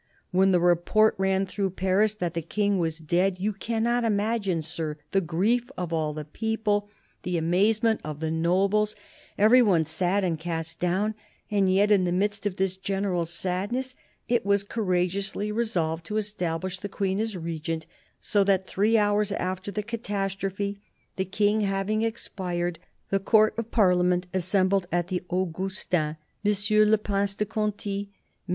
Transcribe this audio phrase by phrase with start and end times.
[0.31, 4.97] When the report ran through Paris that the King was dead, you cannot imagine, Sir,
[5.11, 6.89] the grief of all the people,
[7.21, 8.95] the amazement of the nobles,
[9.37, 11.13] every one sad and cast down;
[11.51, 13.93] and yet, in the midst of this general sadness,
[14.27, 17.85] it was courageously resolved to establish the Queen as regent,
[18.19, 20.79] so that, three hours after the catas trophe,
[21.15, 22.79] the King having expired,
[23.11, 26.81] the Court of Parliament assembled at the Augustins, M.
[26.89, 28.11] le Prince de Conti, MM.